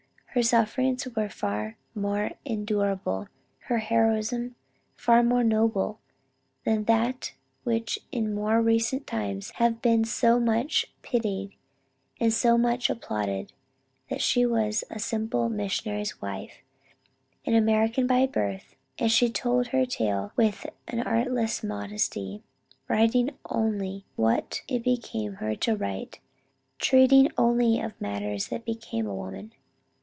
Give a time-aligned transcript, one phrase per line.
[0.33, 3.27] Her sufferings were far more unendurable,
[3.63, 4.55] her heroism
[4.95, 5.99] far more noble,
[6.63, 7.17] than any
[7.65, 11.51] which in more recent times have been so much pitied
[12.17, 13.51] and so much applauded;
[14.07, 16.59] but she was a simple missionary's wife,
[17.45, 22.41] an American by birth, and she told her tale with an artless modesty
[22.87, 26.21] writing only what it became her to write,
[26.79, 29.51] treating only of matters that became a woman.